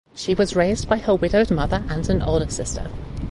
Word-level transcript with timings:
She 0.15 0.33
was 0.33 0.55
raised 0.55 0.89
by 0.89 0.97
her 0.97 1.13
widowed 1.13 1.51
mother 1.51 1.83
and 1.87 2.09
an 2.09 2.23
older 2.23 2.49
sister. 2.49 2.87